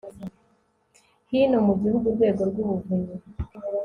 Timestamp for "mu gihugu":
1.67-2.05